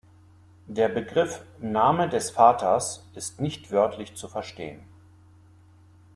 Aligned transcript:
Der 0.65 0.89
Begriff 0.89 1.41
„Name-des-Vaters“ 1.59 3.07
ist 3.13 3.39
nicht 3.39 3.69
wörtlich 3.69 4.15
zu 4.15 4.27
verstehen. 4.27 4.81